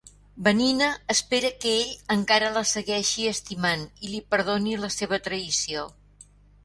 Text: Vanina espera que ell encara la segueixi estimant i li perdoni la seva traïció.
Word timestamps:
Vanina 0.45 0.85
espera 1.15 1.51
que 1.65 1.73
ell 1.81 1.91
encara 2.15 2.49
la 2.57 2.63
segueixi 2.71 3.27
estimant 3.35 3.85
i 4.07 4.09
li 4.15 4.23
perdoni 4.35 4.75
la 4.87 4.91
seva 4.97 5.21
traïció. 5.29 5.85